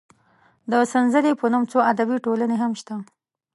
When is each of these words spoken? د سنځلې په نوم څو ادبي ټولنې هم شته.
د 0.71 0.73
سنځلې 0.91 1.31
په 1.39 1.45
نوم 1.51 1.63
څو 1.71 1.79
ادبي 1.91 2.17
ټولنې 2.25 2.55
هم 2.61 2.71
شته. 2.79 2.95